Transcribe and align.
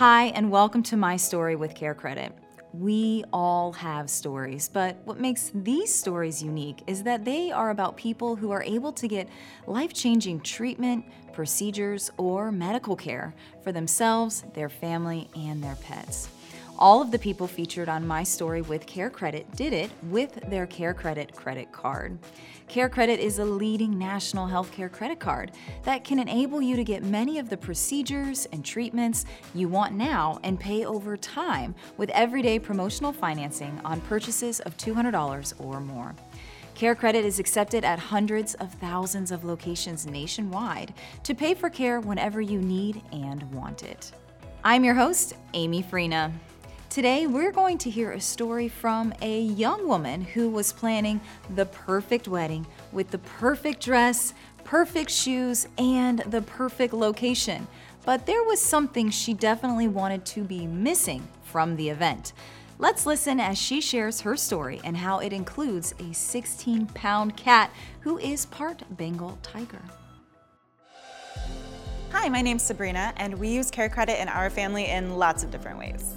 Hi, 0.00 0.28
and 0.28 0.50
welcome 0.50 0.82
to 0.84 0.96
my 0.96 1.18
story 1.18 1.56
with 1.56 1.74
Care 1.74 1.94
Credit. 1.94 2.32
We 2.72 3.22
all 3.34 3.74
have 3.74 4.08
stories, 4.08 4.66
but 4.66 4.96
what 5.04 5.20
makes 5.20 5.52
these 5.54 5.94
stories 5.94 6.42
unique 6.42 6.82
is 6.86 7.02
that 7.02 7.26
they 7.26 7.50
are 7.50 7.68
about 7.68 7.98
people 7.98 8.34
who 8.34 8.50
are 8.50 8.62
able 8.62 8.92
to 8.92 9.06
get 9.06 9.28
life 9.66 9.92
changing 9.92 10.40
treatment, 10.40 11.04
procedures, 11.34 12.10
or 12.16 12.50
medical 12.50 12.96
care 12.96 13.34
for 13.62 13.72
themselves, 13.72 14.42
their 14.54 14.70
family, 14.70 15.28
and 15.36 15.62
their 15.62 15.76
pets. 15.76 16.30
All 16.80 17.02
of 17.02 17.10
the 17.10 17.18
people 17.18 17.46
featured 17.46 17.90
on 17.90 18.06
my 18.06 18.22
story 18.22 18.62
with 18.62 18.86
Care 18.86 19.10
Credit 19.10 19.46
did 19.54 19.74
it 19.74 19.90
with 20.04 20.32
their 20.48 20.66
Care 20.66 20.94
Credit 20.94 21.30
credit 21.36 21.70
card. 21.72 22.18
Care 22.68 22.88
Credit 22.88 23.20
is 23.20 23.38
a 23.38 23.44
leading 23.44 23.98
national 23.98 24.48
healthcare 24.48 24.90
credit 24.90 25.20
card 25.20 25.52
that 25.82 26.04
can 26.04 26.18
enable 26.18 26.62
you 26.62 26.76
to 26.76 26.82
get 26.82 27.02
many 27.02 27.38
of 27.38 27.50
the 27.50 27.56
procedures 27.58 28.46
and 28.50 28.64
treatments 28.64 29.26
you 29.54 29.68
want 29.68 29.94
now 29.94 30.40
and 30.42 30.58
pay 30.58 30.86
over 30.86 31.18
time 31.18 31.74
with 31.98 32.08
everyday 32.10 32.58
promotional 32.58 33.12
financing 33.12 33.78
on 33.84 34.00
purchases 34.00 34.60
of 34.60 34.74
$200 34.78 35.52
or 35.60 35.80
more. 35.80 36.14
Care 36.74 36.94
Credit 36.94 37.26
is 37.26 37.38
accepted 37.38 37.84
at 37.84 37.98
hundreds 37.98 38.54
of 38.54 38.72
thousands 38.72 39.32
of 39.32 39.44
locations 39.44 40.06
nationwide 40.06 40.94
to 41.24 41.34
pay 41.34 41.52
for 41.52 41.68
care 41.68 42.00
whenever 42.00 42.40
you 42.40 42.58
need 42.58 43.02
and 43.12 43.42
want 43.52 43.82
it. 43.82 44.12
I'm 44.64 44.82
your 44.82 44.94
host, 44.94 45.34
Amy 45.52 45.82
Freena. 45.82 46.32
Today, 46.90 47.28
we're 47.28 47.52
going 47.52 47.78
to 47.78 47.88
hear 47.88 48.10
a 48.10 48.20
story 48.20 48.66
from 48.66 49.14
a 49.22 49.42
young 49.42 49.86
woman 49.86 50.22
who 50.22 50.50
was 50.50 50.72
planning 50.72 51.20
the 51.54 51.66
perfect 51.66 52.26
wedding 52.26 52.66
with 52.90 53.12
the 53.12 53.18
perfect 53.18 53.80
dress, 53.80 54.34
perfect 54.64 55.08
shoes, 55.08 55.68
and 55.78 56.18
the 56.26 56.42
perfect 56.42 56.92
location. 56.92 57.68
But 58.04 58.26
there 58.26 58.42
was 58.42 58.60
something 58.60 59.08
she 59.08 59.34
definitely 59.34 59.86
wanted 59.86 60.24
to 60.26 60.42
be 60.42 60.66
missing 60.66 61.28
from 61.44 61.76
the 61.76 61.88
event. 61.90 62.32
Let's 62.80 63.06
listen 63.06 63.38
as 63.38 63.56
she 63.56 63.80
shares 63.80 64.22
her 64.22 64.36
story 64.36 64.80
and 64.82 64.96
how 64.96 65.20
it 65.20 65.32
includes 65.32 65.94
a 66.00 66.12
16 66.12 66.86
pound 66.86 67.36
cat 67.36 67.70
who 68.00 68.18
is 68.18 68.46
part 68.46 68.82
Bengal 68.96 69.38
tiger. 69.44 69.82
Hi, 72.10 72.28
my 72.28 72.42
name's 72.42 72.64
Sabrina, 72.64 73.12
and 73.16 73.38
we 73.38 73.50
use 73.50 73.70
Care 73.70 73.88
Credit 73.88 74.20
in 74.20 74.26
our 74.26 74.50
family 74.50 74.86
in 74.86 75.16
lots 75.18 75.44
of 75.44 75.52
different 75.52 75.78
ways. 75.78 76.16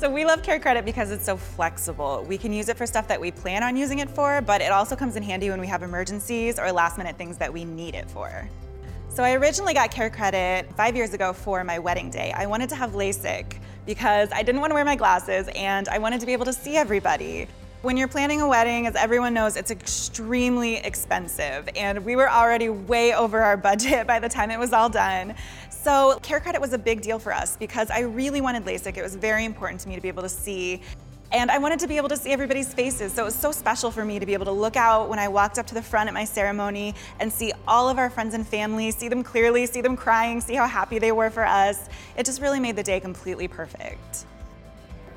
So 0.00 0.08
we 0.08 0.24
love 0.24 0.42
Care 0.42 0.58
Credit 0.58 0.82
because 0.82 1.10
it's 1.10 1.26
so 1.26 1.36
flexible. 1.36 2.24
We 2.26 2.38
can 2.38 2.54
use 2.54 2.70
it 2.70 2.78
for 2.78 2.86
stuff 2.86 3.06
that 3.08 3.20
we 3.20 3.30
plan 3.30 3.62
on 3.62 3.76
using 3.76 3.98
it 3.98 4.08
for, 4.08 4.40
but 4.40 4.62
it 4.62 4.72
also 4.72 4.96
comes 4.96 5.14
in 5.14 5.22
handy 5.22 5.50
when 5.50 5.60
we 5.60 5.66
have 5.66 5.82
emergencies 5.82 6.58
or 6.58 6.72
last 6.72 6.96
minute 6.96 7.18
things 7.18 7.36
that 7.36 7.52
we 7.52 7.66
need 7.66 7.94
it 7.94 8.10
for. 8.10 8.48
So 9.10 9.22
I 9.22 9.34
originally 9.34 9.74
got 9.74 9.90
Care 9.90 10.08
Credit 10.08 10.66
five 10.74 10.96
years 10.96 11.12
ago 11.12 11.34
for 11.34 11.62
my 11.64 11.78
wedding 11.78 12.08
day. 12.08 12.32
I 12.34 12.46
wanted 12.46 12.70
to 12.70 12.76
have 12.76 12.92
LASIK 12.92 13.58
because 13.84 14.30
I 14.32 14.42
didn't 14.42 14.62
want 14.62 14.70
to 14.70 14.74
wear 14.74 14.86
my 14.86 14.96
glasses 14.96 15.50
and 15.54 15.86
I 15.90 15.98
wanted 15.98 16.20
to 16.20 16.26
be 16.26 16.32
able 16.32 16.46
to 16.46 16.52
see 16.54 16.78
everybody. 16.78 17.46
When 17.82 17.98
you're 17.98 18.08
planning 18.08 18.40
a 18.40 18.48
wedding, 18.48 18.86
as 18.86 18.96
everyone 18.96 19.34
knows, 19.34 19.56
it's 19.56 19.70
extremely 19.70 20.76
expensive, 20.76 21.66
and 21.74 22.04
we 22.04 22.14
were 22.14 22.30
already 22.30 22.68
way 22.68 23.14
over 23.14 23.40
our 23.40 23.56
budget 23.56 24.06
by 24.06 24.18
the 24.18 24.28
time 24.28 24.50
it 24.50 24.58
was 24.58 24.72
all 24.72 24.88
done. 24.88 25.34
So 25.82 26.18
Care 26.22 26.40
Credit 26.40 26.60
was 26.60 26.74
a 26.74 26.78
big 26.78 27.00
deal 27.00 27.18
for 27.18 27.32
us 27.32 27.56
because 27.56 27.90
I 27.90 28.00
really 28.00 28.42
wanted 28.42 28.66
LASIK. 28.66 28.98
It 28.98 29.02
was 29.02 29.14
very 29.16 29.46
important 29.46 29.80
to 29.80 29.88
me 29.88 29.94
to 29.94 30.00
be 30.02 30.08
able 30.08 30.22
to 30.22 30.28
see. 30.28 30.82
And 31.32 31.50
I 31.50 31.56
wanted 31.56 31.78
to 31.78 31.88
be 31.88 31.96
able 31.96 32.10
to 32.10 32.18
see 32.18 32.32
everybody's 32.32 32.74
faces. 32.74 33.14
So 33.14 33.22
it 33.22 33.24
was 33.24 33.34
so 33.34 33.50
special 33.50 33.90
for 33.90 34.04
me 34.04 34.18
to 34.18 34.26
be 34.26 34.34
able 34.34 34.44
to 34.44 34.52
look 34.52 34.76
out 34.76 35.08
when 35.08 35.18
I 35.18 35.28
walked 35.28 35.58
up 35.58 35.66
to 35.68 35.74
the 35.74 35.80
front 35.80 36.08
at 36.08 36.12
my 36.12 36.24
ceremony 36.24 36.94
and 37.18 37.32
see 37.32 37.52
all 37.66 37.88
of 37.88 37.96
our 37.96 38.10
friends 38.10 38.34
and 38.34 38.46
family, 38.46 38.90
see 38.90 39.08
them 39.08 39.22
clearly, 39.22 39.64
see 39.64 39.80
them 39.80 39.96
crying, 39.96 40.42
see 40.42 40.54
how 40.54 40.66
happy 40.66 40.98
they 40.98 41.12
were 41.12 41.30
for 41.30 41.46
us. 41.46 41.88
It 42.14 42.26
just 42.26 42.42
really 42.42 42.60
made 42.60 42.76
the 42.76 42.82
day 42.82 43.00
completely 43.00 43.48
perfect. 43.48 44.26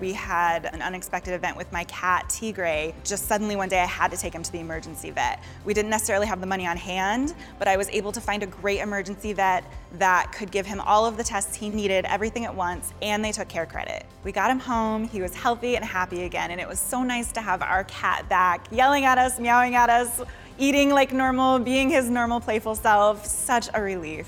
We 0.03 0.11
had 0.11 0.65
an 0.65 0.81
unexpected 0.81 1.33
event 1.33 1.55
with 1.55 1.71
my 1.71 1.85
cat, 1.85 2.25
Tigray. 2.27 2.93
Just 3.05 3.25
suddenly 3.25 3.55
one 3.55 3.69
day 3.69 3.79
I 3.79 3.85
had 3.85 4.11
to 4.11 4.17
take 4.17 4.35
him 4.35 4.43
to 4.43 4.51
the 4.51 4.59
emergency 4.59 5.11
vet. 5.11 5.41
We 5.63 5.73
didn't 5.73 5.91
necessarily 5.91 6.27
have 6.27 6.41
the 6.41 6.45
money 6.45 6.67
on 6.67 6.75
hand, 6.75 7.33
but 7.57 7.69
I 7.69 7.77
was 7.77 7.87
able 7.87 8.11
to 8.11 8.19
find 8.19 8.43
a 8.43 8.45
great 8.45 8.81
emergency 8.81 9.31
vet 9.31 9.63
that 9.93 10.33
could 10.33 10.51
give 10.51 10.65
him 10.65 10.81
all 10.81 11.05
of 11.05 11.15
the 11.15 11.23
tests 11.23 11.55
he 11.55 11.69
needed, 11.69 12.03
everything 12.03 12.43
at 12.43 12.53
once, 12.53 12.91
and 13.01 13.23
they 13.23 13.31
took 13.31 13.47
care 13.47 13.65
credit. 13.65 14.05
We 14.25 14.33
got 14.33 14.51
him 14.51 14.59
home, 14.59 15.07
he 15.07 15.21
was 15.21 15.33
healthy 15.33 15.77
and 15.77 15.85
happy 15.85 16.23
again, 16.25 16.51
and 16.51 16.59
it 16.59 16.67
was 16.67 16.81
so 16.81 17.01
nice 17.01 17.31
to 17.31 17.39
have 17.39 17.61
our 17.61 17.85
cat 17.85 18.27
back, 18.27 18.67
yelling 18.71 19.05
at 19.05 19.17
us, 19.17 19.39
meowing 19.39 19.75
at 19.75 19.89
us, 19.89 20.21
eating 20.57 20.89
like 20.89 21.13
normal, 21.13 21.59
being 21.59 21.89
his 21.89 22.09
normal 22.09 22.41
playful 22.41 22.75
self. 22.75 23.25
Such 23.25 23.69
a 23.73 23.81
relief. 23.81 24.27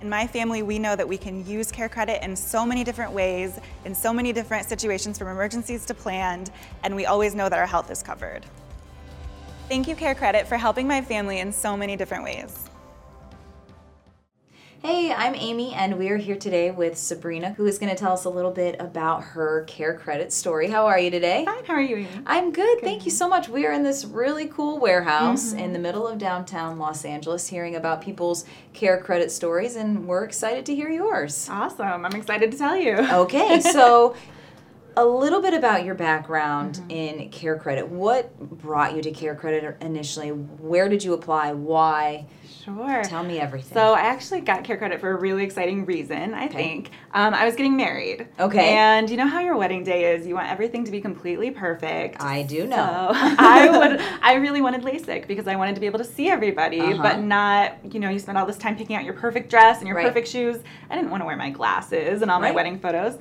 In 0.00 0.08
my 0.08 0.28
family, 0.28 0.62
we 0.62 0.78
know 0.78 0.94
that 0.94 1.08
we 1.08 1.18
can 1.18 1.44
use 1.44 1.72
Care 1.72 1.88
Credit 1.88 2.24
in 2.24 2.36
so 2.36 2.64
many 2.64 2.84
different 2.84 3.10
ways, 3.10 3.58
in 3.84 3.96
so 3.96 4.12
many 4.12 4.32
different 4.32 4.68
situations 4.68 5.18
from 5.18 5.26
emergencies 5.26 5.84
to 5.86 5.94
planned, 5.94 6.52
and 6.84 6.94
we 6.94 7.06
always 7.06 7.34
know 7.34 7.48
that 7.48 7.58
our 7.58 7.66
health 7.66 7.90
is 7.90 8.00
covered. 8.00 8.46
Thank 9.68 9.88
you, 9.88 9.96
Care 9.96 10.14
Credit, 10.14 10.46
for 10.46 10.56
helping 10.56 10.86
my 10.86 11.02
family 11.02 11.40
in 11.40 11.52
so 11.52 11.76
many 11.76 11.96
different 11.96 12.22
ways. 12.22 12.67
Hey, 14.80 15.12
I'm 15.12 15.34
Amy, 15.34 15.74
and 15.74 15.98
we 15.98 16.08
are 16.08 16.16
here 16.16 16.36
today 16.36 16.70
with 16.70 16.96
Sabrina, 16.96 17.50
who 17.54 17.66
is 17.66 17.80
going 17.80 17.90
to 17.90 17.98
tell 17.98 18.12
us 18.12 18.26
a 18.26 18.30
little 18.30 18.52
bit 18.52 18.76
about 18.78 19.24
her 19.24 19.64
care 19.64 19.98
credit 19.98 20.32
story. 20.32 20.68
How 20.68 20.86
are 20.86 21.00
you 21.00 21.10
today? 21.10 21.44
Fine, 21.44 21.64
how 21.64 21.74
are 21.74 21.82
you, 21.82 21.96
Amy? 21.96 22.08
I'm 22.24 22.52
good, 22.52 22.78
good. 22.78 22.84
thank 22.84 23.04
you 23.04 23.10
so 23.10 23.28
much. 23.28 23.48
We 23.48 23.66
are 23.66 23.72
in 23.72 23.82
this 23.82 24.04
really 24.04 24.46
cool 24.46 24.78
warehouse 24.78 25.48
mm-hmm. 25.50 25.58
in 25.58 25.72
the 25.72 25.80
middle 25.80 26.06
of 26.06 26.18
downtown 26.18 26.78
Los 26.78 27.04
Angeles 27.04 27.48
hearing 27.48 27.74
about 27.74 28.00
people's 28.00 28.44
care 28.72 29.00
credit 29.00 29.32
stories, 29.32 29.74
and 29.74 30.06
we're 30.06 30.22
excited 30.22 30.64
to 30.66 30.76
hear 30.76 30.88
yours. 30.88 31.48
Awesome, 31.50 32.04
I'm 32.06 32.14
excited 32.14 32.52
to 32.52 32.56
tell 32.56 32.76
you. 32.76 32.98
Okay, 32.98 33.60
so 33.72 34.14
a 34.98 35.04
little 35.04 35.40
bit 35.40 35.54
about 35.54 35.84
your 35.84 35.94
background 35.94 36.74
mm-hmm. 36.74 36.90
in 36.90 37.30
care 37.30 37.56
credit. 37.56 37.88
What 37.88 38.36
brought 38.58 38.96
you 38.96 39.02
to 39.02 39.12
care 39.12 39.36
credit 39.36 39.76
initially? 39.80 40.30
Where 40.30 40.88
did 40.88 41.04
you 41.04 41.12
apply? 41.14 41.52
Why? 41.52 42.26
Sure. 42.64 43.04
Tell 43.04 43.22
me 43.22 43.38
everything. 43.38 43.74
So 43.74 43.94
I 43.94 44.00
actually 44.00 44.40
got 44.40 44.64
care 44.64 44.76
credit 44.76 45.00
for 45.00 45.12
a 45.12 45.18
really 45.18 45.44
exciting 45.44 45.86
reason. 45.86 46.34
I 46.34 46.46
okay. 46.46 46.54
think 46.54 46.90
um, 47.14 47.32
I 47.32 47.44
was 47.44 47.54
getting 47.54 47.76
married. 47.76 48.26
Okay. 48.40 48.74
And 48.74 49.08
you 49.08 49.16
know 49.16 49.28
how 49.28 49.38
your 49.38 49.56
wedding 49.56 49.84
day 49.84 50.14
is. 50.14 50.26
You 50.26 50.34
want 50.34 50.50
everything 50.50 50.84
to 50.84 50.90
be 50.90 51.00
completely 51.00 51.52
perfect. 51.52 52.20
I 52.20 52.42
do 52.42 52.66
know. 52.66 52.76
So 52.76 53.14
I 53.14 53.70
would. 53.70 54.00
I 54.20 54.34
really 54.34 54.60
wanted 54.60 54.82
LASIK 54.82 55.28
because 55.28 55.46
I 55.46 55.54
wanted 55.54 55.76
to 55.76 55.80
be 55.80 55.86
able 55.86 56.00
to 56.00 56.04
see 56.04 56.28
everybody, 56.28 56.80
uh-huh. 56.80 57.02
but 57.02 57.20
not. 57.20 57.76
You 57.92 58.00
know, 58.00 58.10
you 58.10 58.18
spend 58.18 58.36
all 58.36 58.46
this 58.46 58.58
time 58.58 58.76
picking 58.76 58.96
out 58.96 59.04
your 59.04 59.14
perfect 59.14 59.48
dress 59.48 59.78
and 59.78 59.86
your 59.86 59.96
right. 59.96 60.06
perfect 60.06 60.26
shoes. 60.26 60.58
I 60.90 60.96
didn't 60.96 61.10
want 61.10 61.22
to 61.22 61.26
wear 61.26 61.36
my 61.36 61.50
glasses 61.50 62.20
and 62.20 62.30
all 62.30 62.40
right. 62.40 62.48
my 62.48 62.54
wedding 62.54 62.80
photos. 62.80 63.18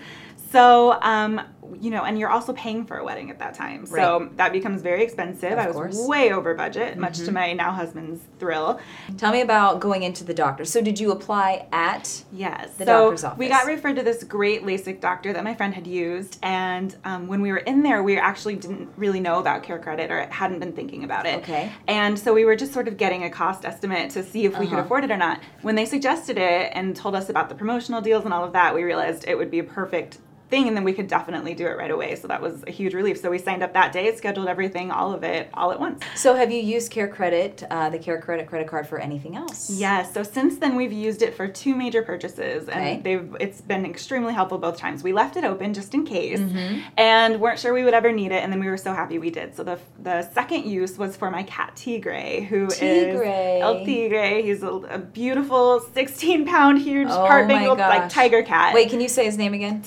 So, 0.51 0.97
um, 1.01 1.41
you 1.79 1.91
know, 1.91 2.03
and 2.03 2.17
you're 2.17 2.29
also 2.29 2.53
paying 2.53 2.85
for 2.85 2.97
a 2.97 3.03
wedding 3.03 3.29
at 3.29 3.39
that 3.39 3.53
time. 3.53 3.85
So 3.85 4.19
right. 4.19 4.37
that 4.37 4.51
becomes 4.53 4.81
very 4.81 5.03
expensive. 5.03 5.53
Of 5.53 5.59
I 5.59 5.67
was 5.67 5.75
course. 5.75 6.07
way 6.07 6.31
over 6.31 6.53
budget, 6.53 6.91
mm-hmm. 6.91 7.01
much 7.01 7.17
to 7.17 7.25
mm-hmm. 7.25 7.33
my 7.33 7.53
now 7.53 7.71
husband's 7.71 8.21
thrill. 8.39 8.79
Tell 9.17 9.31
me 9.31 9.41
about 9.41 9.79
going 9.79 10.03
into 10.03 10.23
the 10.23 10.33
doctor. 10.33 10.65
So 10.65 10.81
did 10.81 10.99
you 10.99 11.11
apply 11.11 11.67
at 11.71 12.23
yes. 12.31 12.73
the 12.75 12.85
so 12.85 13.03
doctor's 13.05 13.23
office? 13.23 13.39
We 13.39 13.49
got 13.49 13.65
referred 13.65 13.95
to 13.97 14.03
this 14.03 14.23
great 14.23 14.63
LASIK 14.63 15.01
doctor 15.01 15.33
that 15.33 15.43
my 15.43 15.53
friend 15.53 15.73
had 15.73 15.87
used. 15.87 16.39
And 16.41 16.95
um, 17.03 17.27
when 17.27 17.41
we 17.41 17.51
were 17.51 17.57
in 17.57 17.83
there, 17.83 18.01
we 18.01 18.17
actually 18.17 18.55
didn't 18.55 18.89
really 18.97 19.19
know 19.19 19.39
about 19.39 19.63
Care 19.63 19.79
Credit 19.79 20.09
or 20.09 20.25
hadn't 20.27 20.59
been 20.59 20.73
thinking 20.73 21.03
about 21.03 21.25
it. 21.25 21.39
Okay. 21.39 21.71
And 21.87 22.17
so 22.17 22.33
we 22.33 22.45
were 22.45 22.55
just 22.55 22.73
sort 22.73 22.87
of 22.87 22.97
getting 22.97 23.23
a 23.23 23.29
cost 23.29 23.65
estimate 23.65 24.11
to 24.11 24.23
see 24.23 24.45
if 24.45 24.57
we 24.57 24.65
uh-huh. 24.65 24.75
could 24.75 24.85
afford 24.85 25.03
it 25.03 25.11
or 25.11 25.17
not. 25.17 25.41
When 25.61 25.75
they 25.75 25.85
suggested 25.85 26.37
it 26.37 26.71
and 26.73 26.95
told 26.95 27.15
us 27.15 27.29
about 27.29 27.49
the 27.49 27.55
promotional 27.55 28.01
deals 28.01 28.25
and 28.25 28.33
all 28.33 28.43
of 28.43 28.53
that, 28.53 28.73
we 28.73 28.83
realized 28.83 29.25
it 29.27 29.37
would 29.37 29.51
be 29.51 29.59
a 29.59 29.63
perfect 29.63 30.19
thing 30.49 30.67
and 30.67 30.77
then 30.77 30.83
we 30.83 30.93
could 30.93 31.07
definitely 31.07 31.53
do 31.53 31.65
it 31.65 31.77
right 31.77 31.91
away. 31.91 32.15
So 32.15 32.27
that 32.27 32.41
was 32.41 32.63
a 32.65 32.71
huge 32.71 32.93
relief. 32.93 33.19
So 33.19 33.29
we 33.29 33.37
signed 33.37 33.63
up 33.63 33.73
that 33.73 33.91
day 33.91 34.15
scheduled 34.15 34.47
everything 34.47 34.91
all 34.91 35.13
of 35.13 35.23
it 35.23 35.49
all 35.53 35.71
at 35.71 35.79
once. 35.79 36.03
So 36.15 36.35
have 36.35 36.51
you 36.51 36.61
used 36.61 36.91
care 36.91 37.07
credit 37.07 37.63
uh, 37.69 37.89
the 37.89 37.99
care 37.99 38.21
credit 38.21 38.47
credit 38.47 38.67
card 38.67 38.87
for 38.87 38.99
anything 38.99 39.35
else? 39.35 39.69
Yes. 39.69 40.13
So 40.13 40.23
since 40.23 40.57
then 40.57 40.75
we've 40.75 40.93
used 40.93 41.21
it 41.21 41.35
for 41.35 41.47
two 41.47 41.75
major 41.75 42.01
purchases 42.01 42.69
and 42.69 42.79
okay. 42.79 43.01
they've 43.01 43.35
it's 43.39 43.61
been 43.61 43.85
extremely 43.85 44.33
helpful 44.33 44.57
both 44.57 44.77
times. 44.77 45.03
We 45.03 45.13
left 45.13 45.35
it 45.37 45.43
open 45.43 45.73
just 45.73 45.93
in 45.93 46.05
case 46.05 46.39
mm-hmm. 46.39 46.79
and 46.97 47.39
weren't 47.41 47.59
sure 47.59 47.73
we 47.73 47.83
would 47.83 47.93
ever 47.93 48.11
need 48.11 48.31
it 48.31 48.43
and 48.43 48.51
then 48.51 48.59
we 48.59 48.67
were 48.67 48.77
so 48.77 48.93
happy 48.93 49.19
we 49.19 49.29
did. 49.29 49.55
So 49.55 49.63
the 49.63 49.79
the 49.99 50.29
second 50.31 50.65
use 50.65 50.97
was 50.97 51.17
for 51.17 51.29
my 51.29 51.43
cat 51.43 51.75
tigre 51.75 52.41
who 52.41 52.67
tigray. 52.67 53.57
is 53.57 53.61
el 53.61 53.75
tigray. 53.85 54.43
He's 54.43 54.63
a, 54.63 54.67
a, 54.67 54.97
beautiful 54.97 55.79
16 55.79 56.45
pound 56.45 56.79
huge 56.79 57.07
oh 57.09 57.27
part 57.27 57.47
bengal 57.47 57.75
like 57.75 58.09
tiger 58.09 58.43
cat. 58.43 58.73
Wait 58.73 58.89
can 58.89 59.01
you 59.01 59.09
say 59.09 59.25
his 59.25 59.37
name 59.37 59.53
again 59.53 59.81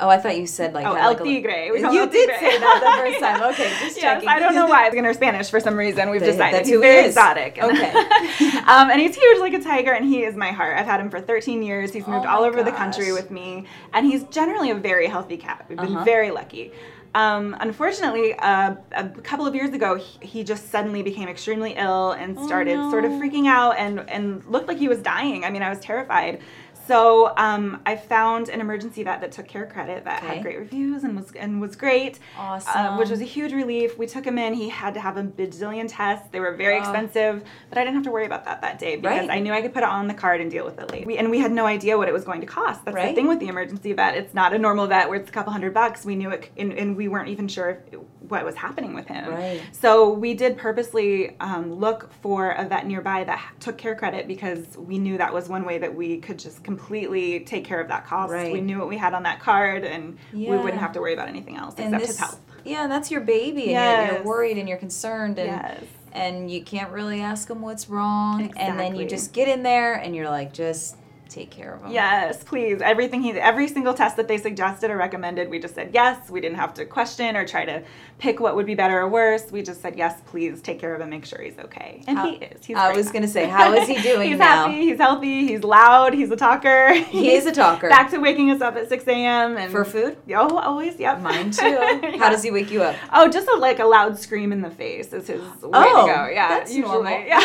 Oh, 0.00 0.08
I 0.08 0.18
thought 0.18 0.36
you 0.36 0.46
said 0.46 0.74
like 0.74 0.86
oh, 0.86 0.94
El 0.94 1.10
like 1.10 1.18
Tigre. 1.18 1.72
We 1.72 1.80
you 1.80 2.08
did 2.08 2.28
tigre. 2.28 2.38
say 2.38 2.58
that 2.58 2.80
the 2.82 3.02
first 3.02 3.20
time. 3.20 3.42
Okay, 3.52 3.70
just 3.80 3.96
yes, 3.96 4.00
checking. 4.00 4.28
I 4.28 4.38
don't 4.38 4.54
know 4.54 4.66
why. 4.66 4.86
It's 4.86 4.96
in 4.96 5.04
her 5.04 5.14
Spanish 5.14 5.50
for 5.50 5.60
some 5.60 5.76
reason. 5.76 6.10
We've 6.10 6.20
they, 6.20 6.32
decided 6.32 6.58
that's 6.58 6.68
he's 6.68 6.80
very 6.80 7.04
is. 7.04 7.16
exotic. 7.16 7.58
Okay. 7.68 7.90
um, 8.66 8.90
and 8.90 9.00
he's 9.00 9.14
huge 9.14 9.40
like 9.40 9.52
a 9.52 9.62
tiger, 9.62 9.92
and 9.92 10.04
he 10.04 10.24
is 10.24 10.34
my 10.34 10.50
heart. 10.50 10.78
I've 10.78 10.86
had 10.86 11.00
him 11.00 11.10
for 11.10 11.20
13 11.20 11.62
years. 11.62 11.92
He's 11.92 12.06
moved 12.06 12.24
oh 12.24 12.30
all 12.30 12.44
over 12.44 12.58
gosh. 12.58 12.66
the 12.66 12.72
country 12.72 13.12
with 13.12 13.30
me, 13.30 13.66
and 13.92 14.06
he's 14.06 14.24
generally 14.24 14.70
a 14.70 14.74
very 14.74 15.06
healthy 15.06 15.36
cat. 15.36 15.66
We've 15.68 15.76
been 15.76 15.96
uh-huh. 15.96 16.04
very 16.04 16.30
lucky. 16.30 16.72
Um, 17.14 17.56
unfortunately, 17.60 18.34
uh, 18.34 18.76
a 18.92 19.08
couple 19.08 19.46
of 19.46 19.54
years 19.54 19.70
ago, 19.70 19.96
he, 19.96 20.26
he, 20.26 20.44
just 20.44 20.70
suddenly 20.70 21.02
became 21.02 21.28
extremely 21.28 21.72
ill 21.72 22.12
and 22.12 22.38
started 22.38 22.76
oh, 22.76 22.84
no. 22.84 22.90
sort 22.90 23.04
of 23.04 23.12
freaking 23.12 23.46
out 23.46 23.76
and, 23.78 24.08
and 24.10 24.44
looked 24.44 24.68
like 24.68 24.78
he 24.78 24.88
was 24.88 25.00
dying. 25.00 25.44
I 25.44 25.50
mean, 25.50 25.62
I 25.62 25.70
was 25.70 25.80
terrified. 25.80 26.40
So 26.88 27.34
um, 27.36 27.82
I 27.84 27.96
found 27.96 28.48
an 28.48 28.60
emergency 28.62 29.02
vet 29.02 29.20
that 29.20 29.30
took 29.30 29.46
care 29.46 29.66
credit 29.66 30.04
that 30.04 30.22
Okay. 30.22 30.34
had 30.36 30.42
great 30.42 30.58
reviews 30.58 31.04
and 31.04 31.14
was 31.14 31.30
and 31.32 31.60
was 31.60 31.76
great. 31.76 32.18
Awesome. 32.36 32.74
uh, 32.94 32.98
which 32.98 33.10
was 33.10 33.20
a 33.20 33.24
huge 33.24 33.52
relief. 33.52 33.98
We 33.98 34.06
took 34.06 34.24
him 34.24 34.38
in. 34.38 34.54
He 34.54 34.70
had 34.70 34.94
to 34.94 35.00
have 35.00 35.16
a 35.18 35.22
bazillion 35.22 35.86
tests. 35.88 36.28
They 36.32 36.40
were 36.40 36.54
very 36.54 36.76
Oh. 36.76 36.78
expensive, 36.78 37.44
but 37.68 37.76
I 37.78 37.82
didn't 37.82 37.96
have 37.96 38.04
to 38.04 38.10
worry 38.10 38.24
about 38.24 38.44
that 38.46 38.62
that 38.62 38.78
day 38.78 38.96
because 38.96 39.20
Right. 39.28 39.30
I 39.30 39.38
knew 39.40 39.52
I 39.52 39.60
could 39.60 39.74
put 39.74 39.82
it 39.82 39.88
on 39.88 40.08
the 40.08 40.14
card 40.14 40.40
and 40.40 40.50
deal 40.50 40.64
with 40.64 40.78
it 40.80 40.90
later. 40.90 41.06
We, 41.06 41.18
and 41.18 41.30
we 41.30 41.38
had 41.38 41.52
no 41.52 41.66
idea 41.66 41.98
what 41.98 42.08
it 42.08 42.12
was 42.14 42.24
going 42.24 42.40
to 42.40 42.46
cost. 42.46 42.84
That's 42.86 42.94
Right. 42.94 43.08
the 43.10 43.14
thing 43.14 43.28
with 43.28 43.38
the 43.40 43.48
emergency 43.48 43.92
vet. 43.92 44.16
It's 44.16 44.32
not 44.34 44.54
a 44.54 44.58
normal 44.58 44.86
vet 44.86 45.08
where 45.10 45.18
it's 45.20 45.28
a 45.28 45.32
couple 45.32 45.52
hundred 45.52 45.74
bucks. 45.74 46.04
We 46.06 46.16
knew 46.16 46.30
it, 46.30 46.50
and, 46.56 46.72
and 46.72 46.96
we 46.96 47.08
weren't 47.08 47.28
even 47.28 47.48
sure 47.48 47.82
if, 47.92 48.00
what 48.28 48.44
was 48.44 48.54
happening 48.56 48.94
with 48.94 49.06
him. 49.06 49.30
Right. 49.30 49.60
So 49.72 50.10
we 50.10 50.34
did 50.34 50.56
purposely 50.58 51.36
um, 51.40 51.72
look 51.72 52.10
for 52.22 52.50
a 52.52 52.64
vet 52.66 52.86
nearby 52.86 53.24
that 53.24 53.40
took 53.60 53.76
care 53.78 53.94
credit 53.94 54.26
because 54.26 54.76
we 54.76 54.98
knew 54.98 55.16
that 55.18 55.32
was 55.32 55.48
one 55.48 55.64
way 55.64 55.78
that 55.78 55.94
we 55.94 56.18
could 56.18 56.38
just 56.38 56.62
completely 56.64 56.77
take 56.78 57.64
care 57.64 57.80
of 57.80 57.88
that 57.88 58.06
cost. 58.06 58.32
Right. 58.32 58.52
We 58.52 58.60
knew 58.60 58.78
what 58.78 58.88
we 58.88 58.96
had 58.96 59.14
on 59.14 59.24
that 59.24 59.40
card, 59.40 59.84
and 59.84 60.18
we 60.32 60.46
wouldn't 60.48 60.78
have 60.80 60.92
to 60.92 61.00
worry 61.00 61.12
about 61.14 61.28
anything 61.28 61.56
else 61.56 61.74
And 61.78 61.94
except 61.94 62.00
this, 62.00 62.10
his 62.10 62.18
health. 62.18 62.40
yeah, 62.64 62.82
and 62.84 62.92
that's 62.92 63.10
your 63.10 63.20
baby, 63.20 63.74
and 63.74 64.08
you're, 64.08 64.16
you're 64.18 64.24
worried 64.26 64.58
and 64.58 64.68
you're 64.68 64.78
concerned, 64.78 65.38
and 65.38 65.48
Yes. 65.48 65.84
and 66.12 66.50
you 66.50 66.62
can't 66.62 66.90
really 66.90 67.20
ask 67.20 67.48
them 67.48 67.60
what's 67.60 67.88
wrong, 67.88 68.52
and 68.56 68.78
then 68.78 68.94
you 68.96 69.06
just 69.06 69.32
get 69.32 69.48
in 69.48 69.62
there 69.62 69.94
and 69.94 70.14
you're 70.16 70.30
like, 70.30 70.52
just 70.52 70.96
take 71.28 71.50
care 71.50 71.74
of 71.74 71.82
them. 71.82 71.92
Yes, 71.92 72.42
please. 72.44 72.80
Everything 72.80 73.22
he, 73.22 73.32
every 73.32 73.68
single 73.68 73.94
test 73.94 74.16
that 74.16 74.28
they 74.28 74.38
suggested 74.38 74.90
or 74.90 74.96
recommended, 74.96 75.48
we 75.50 75.58
just 75.58 75.74
said 75.74 75.90
yes. 75.92 76.30
We 76.30 76.40
didn't 76.40 76.56
have 76.58 76.74
to 76.74 76.84
question 76.84 77.36
or 77.36 77.46
try 77.46 77.64
to 77.64 77.82
pick 78.18 78.40
what 78.40 78.56
would 78.56 78.66
be 78.66 78.74
better 78.74 78.98
or 79.00 79.08
worse. 79.08 79.50
We 79.52 79.62
just 79.62 79.80
said 79.82 79.96
yes, 79.96 80.20
please 80.26 80.60
take 80.60 80.78
care 80.80 80.94
of 80.94 81.00
him, 81.00 81.10
make 81.10 81.24
sure 81.24 81.40
he's 81.40 81.58
okay, 81.58 82.02
and 82.06 82.18
How- 82.18 82.26
he 82.30 82.36
is. 82.36 82.64
He's 82.64 82.76
I 82.76 82.92
was 82.92 83.10
gonna 83.10 83.28
say, 83.28 83.46
how 83.46 83.72
is 83.74 83.86
he 83.88 84.00
doing 84.02 84.28
he's 84.30 84.38
now? 84.38 84.66
happy. 84.68 84.80
He's 84.80 84.98
healthy. 84.98 85.46
He's 85.46 85.62
loud. 85.62 86.14
He's 86.14 86.30
a 86.30 86.36
talker. 86.36 86.92
He 86.94 87.32
is 87.34 87.46
a 87.46 87.52
talker. 87.52 87.88
Back 87.98 88.10
to 88.10 88.18
waking 88.18 88.50
us 88.50 88.60
up 88.60 88.76
at 88.76 88.88
six 88.88 89.06
a.m. 89.06 89.56
and 89.56 89.70
For 89.70 89.84
food? 89.84 90.16
Oh, 90.34 90.58
always. 90.58 90.98
Yep. 90.98 91.20
Mine 91.20 91.50
too. 91.52 92.16
How 92.18 92.30
does 92.30 92.42
he 92.42 92.50
wake 92.50 92.70
you 92.70 92.82
up? 92.82 92.96
Oh, 93.12 93.28
just 93.28 93.48
a, 93.48 93.54
like 93.56 93.78
a 93.78 93.84
loud 93.86 94.18
scream 94.18 94.52
in 94.52 94.60
the 94.62 94.70
face 94.70 95.12
is 95.12 95.26
his 95.28 95.40
way 95.40 95.70
Oh, 95.72 96.06
to 96.06 96.12
go. 96.12 96.28
Yeah, 96.28 96.48
that's 96.48 96.74
usually. 96.74 96.92
normal. 96.94 97.26
Yeah, 97.26 97.40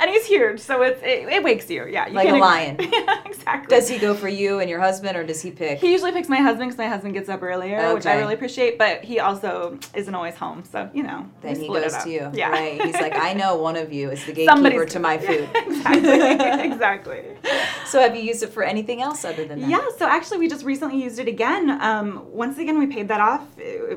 and 0.00 0.10
he's 0.10 0.26
huge, 0.26 0.60
so 0.60 0.82
it's 0.82 1.00
it, 1.02 1.28
it 1.28 1.42
wakes 1.42 1.70
you. 1.70 1.86
Yeah, 1.86 2.06
you 2.08 2.14
Like 2.14 2.28
a 2.28 2.30
can- 2.32 2.40
yeah, 2.92 3.22
exactly. 3.24 3.76
Does 3.76 3.88
he 3.88 3.98
go 3.98 4.14
for 4.14 4.28
you 4.28 4.60
and 4.60 4.68
your 4.68 4.80
husband, 4.80 5.16
or 5.16 5.24
does 5.24 5.40
he 5.42 5.50
pick? 5.50 5.78
He 5.78 5.92
usually 5.92 6.12
picks 6.12 6.28
my 6.28 6.36
husband 6.38 6.68
because 6.70 6.78
my 6.78 6.88
husband 6.88 7.14
gets 7.14 7.28
up 7.28 7.42
earlier, 7.42 7.94
which 7.94 8.06
I 8.06 8.16
really 8.16 8.34
appreciate. 8.34 8.78
But 8.78 9.04
he 9.04 9.20
also 9.20 9.78
isn't 9.94 10.14
always 10.14 10.34
home, 10.36 10.64
so 10.64 10.90
you 10.94 11.02
know. 11.02 11.28
then 11.42 11.56
he 11.56 11.68
goes 11.68 11.96
to 12.04 12.10
you. 12.10 12.30
Yeah, 12.32 12.50
Right. 12.50 12.80
He's 12.82 12.94
like, 12.94 13.16
I 13.16 13.32
know 13.34 13.56
one 13.56 13.76
of 13.76 13.92
you 13.92 14.10
is 14.10 14.24
the 14.24 14.32
gatekeeper 14.32 14.52
Somebody's 14.56 14.92
to 14.92 14.98
my 14.98 15.18
food. 15.26 15.48
exactly. 15.54 16.66
exactly. 16.72 17.24
So 17.86 18.00
have 18.00 18.14
you 18.16 18.22
used 18.22 18.42
it 18.42 18.48
for 18.50 18.62
anything 18.62 19.02
else 19.02 19.24
other 19.24 19.44
than 19.44 19.60
that? 19.60 19.70
Yeah, 19.70 19.86
so 19.96 20.06
actually, 20.06 20.38
we 20.38 20.48
just 20.48 20.64
recently 20.64 21.02
used 21.02 21.18
it 21.18 21.28
again. 21.28 21.70
Um, 21.80 22.24
once 22.30 22.58
again, 22.58 22.78
we 22.78 22.86
paid 22.86 23.08
that 23.08 23.20
off. 23.20 23.44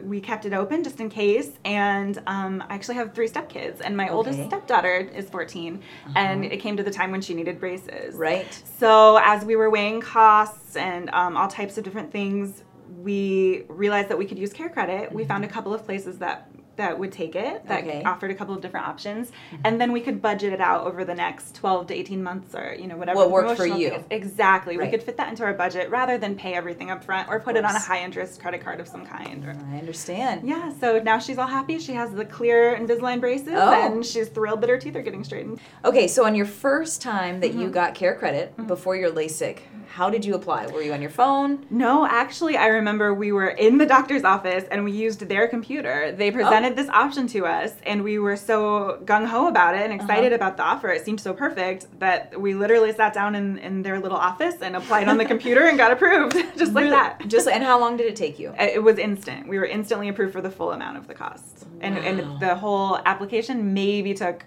We 0.04 0.20
kept 0.22 0.46
it 0.46 0.54
open 0.54 0.84
just 0.84 1.00
in 1.00 1.10
case. 1.10 1.52
And 1.64 2.22
um, 2.28 2.64
I 2.70 2.76
actually 2.76 2.96
have 2.96 3.14
three 3.14 3.28
stepkids, 3.28 3.82
and 3.84 3.96
my 3.96 4.10
oldest 4.10 4.44
stepdaughter 4.46 4.98
is 5.14 5.30
14, 5.30 5.82
and 6.16 6.46
it 6.46 6.58
came 6.58 6.78
to 6.78 6.84
the 6.84 6.92
time 6.92 7.12
when 7.12 7.22
she 7.22 7.34
needed 7.34 7.60
braces. 7.60 8.16
Right. 8.16 8.62
So 8.66 9.18
as 9.22 9.46
we 9.46 9.56
were 9.56 9.70
weighing 9.70 10.02
costs 10.02 10.76
and 10.76 11.10
um, 11.12 11.38
all 11.38 11.48
types 11.48 11.78
of 11.78 11.84
different 11.84 12.12
things, 12.12 12.64
we 13.02 13.64
realized 13.68 14.10
that 14.10 14.18
we 14.18 14.26
could 14.26 14.40
use 14.40 14.52
care 14.52 14.70
credit. 14.70 15.12
We 15.12 15.26
found 15.26 15.46
a 15.46 15.48
couple 15.48 15.74
of 15.74 15.86
places 15.86 16.18
that 16.20 16.50
that 16.78 16.98
would 17.00 17.12
take 17.12 17.36
it 17.36 17.66
that 17.68 17.84
Okay. 17.84 18.04
offered 18.04 18.32
a 18.32 18.36
couple 18.36 18.54
of 18.54 18.62
different 18.62 18.88
options 18.88 19.32
and 19.64 19.80
then 19.80 19.92
we 19.92 20.02
could 20.02 20.22
budget 20.22 20.52
it 20.54 20.60
out 20.62 20.86
over 20.86 21.06
the 21.06 21.14
next 21.16 21.56
12 21.56 21.88
to 21.88 21.94
18 21.94 22.22
months 22.22 22.54
or 22.56 22.76
you 22.78 22.88
know 22.88 22.98
whatever 22.98 23.18
What 23.20 23.32
worked 23.32 23.58
for 23.58 23.66
you. 23.66 24.04
exactly 24.10 24.78
Right. 24.78 24.86
we 24.86 24.92
could 24.92 25.04
fit 25.04 25.18
that 25.18 25.30
into 25.30 25.44
our 25.44 25.54
budget 25.54 25.90
rather 25.90 26.18
than 26.18 26.36
pay 26.36 26.54
everything 26.54 26.92
up 26.92 27.04
front 27.04 27.30
or 27.30 27.40
put 27.40 27.56
it 27.56 27.64
on 27.66 27.76
a 27.76 27.80
high 27.80 28.04
interest 28.04 28.42
credit 28.42 28.62
card 28.64 28.80
of 28.80 28.88
some 28.88 29.06
kind 29.06 29.46
or 29.46 29.56
I 29.74 29.78
understand. 29.78 30.48
yeah, 30.48 30.72
so 30.80 31.00
now 31.00 31.20
she's 31.20 31.38
all 31.38 31.48
happy. 31.48 31.80
She 31.80 31.94
has 31.94 32.12
the 32.12 32.26
clear 32.26 32.76
Invisalign 32.76 33.20
braces, 33.20 33.54
Oh. 33.56 33.72
and 33.74 34.06
she's 34.06 34.28
thrilled 34.30 34.62
that 34.62 34.70
her 34.70 34.78
teeth 34.78 34.96
are 34.96 35.02
getting 35.02 35.24
straightened. 35.24 35.60
Okay, 35.84 36.08
so 36.08 36.26
on 36.26 36.36
your 36.36 36.46
first 36.46 37.02
time 37.02 37.40
that 37.40 37.52
Mm-hmm. 37.52 37.62
you 37.62 37.70
got 37.70 37.96
care 37.96 38.16
credit 38.16 38.54
before 38.68 38.96
your 38.96 39.12
LASIK, 39.12 39.60
how 39.88 40.10
did 40.10 40.26
you 40.26 40.36
apply? 40.36 40.68
Were 40.68 40.82
you 40.82 40.92
on 40.94 41.02
your 41.02 41.12
phone? 41.12 41.66
No, 41.70 42.06
actually, 42.06 42.58
I 42.58 42.68
remember 42.68 43.14
we 43.14 43.32
were 43.32 43.48
in 43.50 43.78
the 43.78 43.86
doctor's 43.86 44.24
office 44.24 44.66
and 44.72 44.84
we 44.84 44.92
used 44.92 45.22
their 45.30 45.48
computer. 45.48 46.12
They 46.12 46.32
presented 46.32 46.65
Oh. 46.65 46.65
This 46.74 46.90
option 46.90 47.28
to 47.28 47.46
us, 47.46 47.74
and 47.86 48.04
we 48.04 48.18
were 48.20 48.36
so 48.36 49.00
gung 49.06 49.26
ho 49.26 49.48
about 49.48 49.76
it 49.76 49.82
and 49.82 49.94
excited 49.94 50.28
Uh-huh. 50.34 50.36
about 50.36 50.58
the 50.58 50.64
offer. 50.64 50.90
It 50.90 51.04
seemed 51.06 51.20
so 51.22 51.34
perfect 51.34 51.88
that 52.00 52.40
we 52.40 52.54
literally 52.54 52.94
sat 52.94 53.14
down 53.14 53.36
in, 53.36 53.58
in 53.60 53.82
their 53.84 54.00
little 54.00 54.18
office 54.18 54.56
and 54.62 54.76
applied 54.76 55.08
on 55.08 55.18
the 55.18 55.26
computer 55.34 55.64
and 55.68 55.78
got 55.78 55.92
approved, 55.92 56.34
just 56.58 56.74
like 56.74 56.90
that. 56.90 57.28
Just 57.28 57.48
and 57.48 57.64
how 57.64 57.80
long 57.80 57.98
did 57.98 58.08
it 58.08 58.16
take 58.16 58.40
you? 58.40 58.54
It 58.60 58.82
was 58.82 58.98
instant. 58.98 59.48
We 59.48 59.60
were 59.60 59.66
instantly 59.66 60.10
approved 60.10 60.34
for 60.34 60.42
the 60.42 60.52
full 60.52 60.72
amount 60.72 60.98
of 60.98 61.08
the 61.08 61.14
cost. 61.14 61.66
And, 61.82 61.98
and 61.98 62.40
the 62.40 62.56
whole 62.56 62.98
application 63.06 63.74
maybe 63.74 64.14
took 64.14 64.46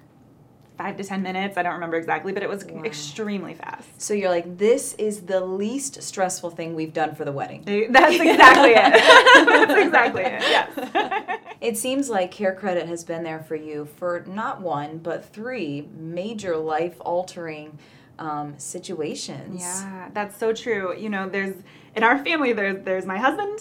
five 0.79 0.97
to 0.97 1.05
10 1.05 1.23
minutes. 1.23 1.59
I 1.59 1.63
don't 1.65 1.75
remember 1.75 1.97
exactly, 1.97 2.33
but 2.33 2.43
it 2.43 2.49
was 2.49 2.65
Wow. 2.65 2.85
extremely 2.85 3.53
fast. 3.55 4.01
So 4.01 4.15
you're 4.15 4.31
like, 4.31 4.57
this 4.57 4.95
is 4.95 5.23
the 5.23 5.41
least 5.41 6.01
stressful 6.03 6.51
thing 6.51 6.75
we've 6.77 6.95
done 6.95 7.15
for 7.17 7.25
the 7.25 7.33
wedding. 7.33 7.63
That's 7.91 8.15
exactly 8.21 8.71
it. 8.71 8.93
That's 9.69 9.83
exactly 9.85 10.23
it. 10.23 10.41
Yes. 10.43 11.35
It 11.61 11.77
seems 11.77 12.09
like 12.09 12.31
Care 12.31 12.55
Credit 12.55 12.87
has 12.87 13.03
been 13.03 13.25
there 13.25 13.41
for 13.41 13.57
you 13.57 13.89
for 13.97 14.23
not 14.29 14.61
one, 14.61 14.99
but 14.99 15.25
three 15.25 15.89
major 15.99 16.57
life 16.57 16.95
altering 17.01 17.77
um, 18.21 18.55
situations. 18.59 19.61
Yeah, 19.61 20.09
that's 20.15 20.39
so 20.39 20.53
true. 20.53 20.97
You 20.97 21.09
know, 21.11 21.29
there's 21.29 21.57
in 21.97 22.05
our 22.05 22.23
family 22.25 22.53
there's 22.53 22.85
there's 22.85 23.07
my 23.07 23.19
husband 23.19 23.59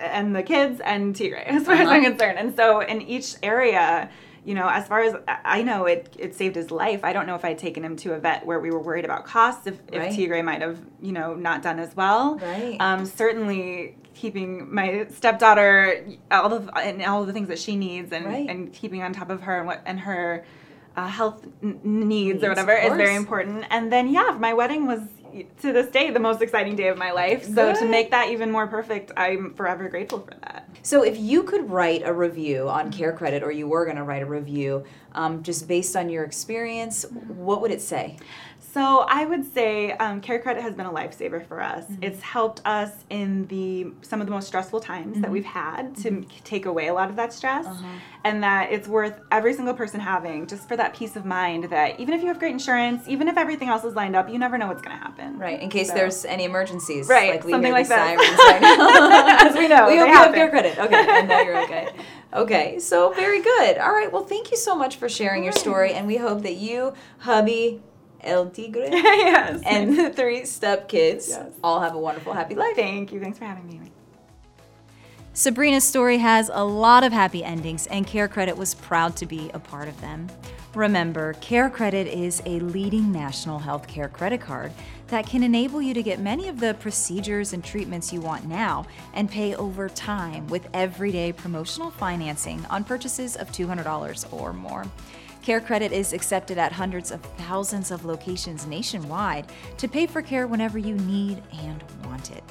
and 0.00 0.34
the 0.34 0.42
kids 0.42 0.80
and 0.80 1.14
Tigre, 1.14 1.36
as 1.46 1.66
far 1.66 1.74
as 1.74 1.80
I'm 1.86 2.00
Uh-huh. 2.00 2.10
concerned. 2.12 2.38
And 2.38 2.56
so 2.56 2.80
in 2.80 3.02
each 3.02 3.34
area, 3.42 4.08
you 4.44 4.54
know, 4.54 4.68
as 4.68 4.86
far 4.86 5.00
as 5.00 5.14
I 5.26 5.62
know, 5.62 5.86
it 5.86 6.14
it 6.18 6.34
saved 6.34 6.54
his 6.56 6.70
life. 6.70 7.00
I 7.04 7.12
don't 7.12 7.26
know 7.26 7.34
if 7.34 7.44
I'd 7.44 7.58
taken 7.58 7.84
him 7.84 7.96
to 7.96 8.12
a 8.14 8.18
vet 8.18 8.44
where 8.44 8.60
we 8.60 8.70
were 8.70 8.78
worried 8.78 9.04
about 9.04 9.24
costs, 9.24 9.66
if, 9.66 9.78
Right. 9.92 10.10
if 10.10 10.16
Tigre 10.16 10.42
might 10.42 10.60
have, 10.60 10.78
you 11.00 11.12
know, 11.12 11.34
not 11.34 11.62
done 11.62 11.78
as 11.78 11.96
well. 11.96 12.36
Right. 12.36 12.76
Um, 12.80 13.06
certainly 13.06 13.96
keeping 14.14 14.72
my 14.72 15.06
stepdaughter 15.10 16.04
all 16.30 16.48
the 16.48 16.78
and 16.78 17.02
all 17.04 17.24
the 17.24 17.32
things 17.32 17.48
that 17.48 17.58
she 17.58 17.74
needs 17.76 18.12
and, 18.12 18.26
Right. 18.26 18.48
and 18.48 18.72
keeping 18.72 19.02
on 19.02 19.12
top 19.12 19.30
of 19.30 19.42
her 19.42 19.58
and 19.58 19.66
what 19.66 19.80
and 19.86 20.00
her 20.00 20.44
uh, 20.96 21.08
health 21.08 21.44
n- 21.62 21.80
needs, 21.82 22.34
Needs, 22.34 22.44
or 22.44 22.50
whatever 22.50 22.72
is 22.72 22.92
very 22.92 23.16
important. 23.16 23.64
And 23.70 23.90
then 23.90 24.08
yeah, 24.08 24.36
my 24.38 24.52
wedding 24.54 24.86
was 24.86 25.00
to 25.62 25.72
this 25.72 25.88
day 25.88 26.10
the 26.10 26.20
most 26.20 26.40
exciting 26.42 26.76
day 26.76 26.86
of 26.88 26.96
my 26.96 27.10
life. 27.10 27.44
So 27.52 27.74
to 27.74 27.84
make 27.88 28.12
that 28.12 28.28
even 28.28 28.52
more 28.52 28.68
perfect, 28.68 29.10
I'm 29.16 29.54
forever 29.54 29.88
grateful 29.88 30.20
for 30.20 30.34
that. 30.42 30.63
So 30.82 31.02
if 31.02 31.18
you 31.18 31.42
could 31.42 31.70
write 31.70 32.02
a 32.04 32.12
review 32.12 32.68
on 32.68 32.90
Care 32.92 33.12
Credit, 33.12 33.42
or 33.42 33.50
you 33.50 33.66
were 33.68 33.84
going 33.84 33.96
to 33.96 34.02
write 34.04 34.22
a 34.22 34.26
review, 34.26 34.84
um, 35.12 35.42
just 35.42 35.66
based 35.68 35.96
on 35.96 36.08
your 36.08 36.24
experience, 36.24 37.04
what 37.28 37.60
would 37.60 37.70
it 37.70 37.80
say? 37.80 38.18
So 38.72 39.06
I 39.08 39.24
would 39.24 39.44
say 39.54 39.92
um, 39.92 40.20
Care 40.20 40.40
Credit 40.40 40.60
has 40.60 40.74
been 40.74 40.86
a 40.86 40.90
lifesaver 40.92 41.46
for 41.46 41.62
us. 41.62 41.84
Mm-hmm. 41.84 42.02
It's 42.02 42.20
helped 42.20 42.60
us 42.64 42.90
in 43.08 43.46
the 43.46 43.92
some 44.02 44.20
of 44.20 44.26
the 44.26 44.32
most 44.32 44.48
stressful 44.48 44.80
times 44.80 45.20
that 45.20 45.30
we've 45.30 45.44
had 45.44 45.94
to 45.98 46.08
m- 46.08 46.26
take 46.42 46.66
away 46.66 46.88
a 46.88 46.94
lot 46.94 47.08
of 47.08 47.14
that 47.14 47.32
stress, 47.32 47.66
Mm-hmm. 47.66 47.84
Uh-huh. 47.84 47.98
and 48.24 48.42
that 48.42 48.72
it's 48.72 48.88
worth 48.88 49.20
every 49.30 49.54
single 49.54 49.74
person 49.74 50.00
having 50.00 50.48
just 50.48 50.66
for 50.66 50.76
that 50.76 50.92
peace 50.92 51.14
of 51.14 51.24
mind 51.24 51.64
that 51.70 52.00
even 52.00 52.14
if 52.14 52.22
you 52.22 52.26
have 52.26 52.40
great 52.40 52.50
insurance, 52.50 53.06
even 53.06 53.28
if 53.28 53.36
everything 53.38 53.68
else 53.68 53.84
is 53.84 53.94
lined 53.94 54.16
up, 54.16 54.28
you 54.28 54.40
never 54.40 54.58
know 54.58 54.66
what's 54.66 54.82
going 54.82 54.96
to 54.96 55.02
happen. 55.02 55.38
Right, 55.38 55.60
in 55.60 55.70
case 55.70 55.88
So- 55.90 55.94
there's 55.94 56.24
any 56.24 56.42
emergencies. 56.42 57.06
Right, 57.08 57.30
like 57.30 57.44
we 57.44 57.52
something 57.52 57.70
like 57.70 57.86
the 57.86 57.94
that. 57.94 58.18
sirens 58.18 58.38
right 58.40 58.60
now. 59.40 59.48
As 59.50 59.54
we 59.56 59.68
know, 59.68 59.86
we 59.86 59.98
hope 59.98 60.08
you 60.08 60.14
have. 60.14 60.34
Care 60.34 60.50
Credit. 60.50 60.63
Okay, 60.72 61.06
and 61.08 61.28
now 61.28 61.40
you're 61.42 61.62
okay. 61.64 61.88
Okay, 62.32 62.78
so 62.78 63.12
very 63.12 63.40
good. 63.42 63.78
All 63.78 63.92
right, 63.92 64.10
well, 64.12 64.24
thank 64.24 64.50
you 64.50 64.56
so 64.56 64.74
much 64.74 64.96
for 64.96 65.08
sharing 65.08 65.44
your 65.44 65.52
story, 65.52 65.92
and 65.92 66.06
we 66.06 66.16
hope 66.16 66.42
that 66.42 66.56
you, 66.56 66.94
hubby, 67.18 67.80
El 68.20 68.50
Tigre, 68.50 68.88
yes. 68.92 69.62
and 69.66 69.96
the 69.98 70.10
three 70.10 70.44
step 70.44 70.88
kids 70.88 71.28
Yes. 71.28 71.52
all 71.62 71.80
have 71.80 71.94
a 71.94 71.98
wonderful, 71.98 72.32
happy 72.32 72.54
life. 72.54 72.74
thank 72.76 73.12
you. 73.12 73.20
Thanks 73.20 73.38
for 73.38 73.44
having 73.44 73.66
me. 73.68 73.80
Sabrina's 75.36 75.82
story 75.82 76.18
has 76.18 76.48
a 76.54 76.64
lot 76.64 77.02
of 77.02 77.12
happy 77.12 77.42
endings, 77.42 77.88
and 77.88 78.06
Care 78.06 78.28
Credit 78.28 78.56
was 78.56 78.72
proud 78.72 79.16
to 79.16 79.26
be 79.26 79.50
a 79.52 79.58
part 79.58 79.88
of 79.88 80.00
them. 80.00 80.28
Remember, 80.76 81.32
Care 81.34 81.68
Credit 81.68 82.06
is 82.06 82.40
a 82.46 82.60
leading 82.60 83.10
national 83.10 83.58
healthcare 83.58 84.12
credit 84.12 84.40
card 84.40 84.70
that 85.08 85.26
can 85.26 85.42
enable 85.42 85.82
you 85.82 85.92
to 85.92 86.04
get 86.04 86.20
many 86.20 86.46
of 86.46 86.60
the 86.60 86.74
procedures 86.74 87.52
and 87.52 87.64
treatments 87.64 88.12
you 88.12 88.20
want 88.20 88.44
now 88.46 88.86
and 89.12 89.28
pay 89.28 89.56
over 89.56 89.88
time 89.88 90.46
with 90.46 90.68
everyday 90.72 91.32
promotional 91.32 91.90
financing 91.90 92.64
on 92.66 92.84
purchases 92.84 93.34
of 93.34 93.50
$200 93.50 94.32
or 94.32 94.52
more. 94.52 94.84
Care 95.44 95.60
Credit 95.60 95.92
is 95.92 96.14
accepted 96.14 96.56
at 96.56 96.72
hundreds 96.72 97.10
of 97.10 97.20
thousands 97.36 97.90
of 97.90 98.06
locations 98.06 98.66
nationwide 98.66 99.52
to 99.76 99.86
pay 99.86 100.06
for 100.06 100.22
care 100.22 100.46
whenever 100.46 100.78
you 100.78 100.94
need 100.94 101.42
and 101.52 101.84
want 102.06 102.30
it. 102.30 102.42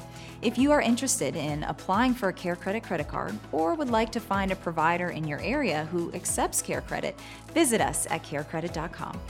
If 0.42 0.58
you 0.58 0.70
are 0.70 0.80
interested 0.80 1.34
in 1.34 1.64
applying 1.64 2.14
for 2.14 2.28
a 2.28 2.32
Care 2.32 2.54
Credit 2.54 2.84
credit 2.84 3.08
card 3.08 3.36
or 3.50 3.74
would 3.74 3.90
like 3.90 4.12
to 4.12 4.20
find 4.20 4.52
a 4.52 4.56
provider 4.56 5.08
in 5.08 5.26
your 5.26 5.40
area 5.40 5.86
who 5.86 6.12
accepts 6.12 6.62
Care 6.62 6.82
Credit, 6.82 7.18
visit 7.52 7.80
us 7.80 8.06
at 8.10 8.22
carecredit.com. 8.22 9.20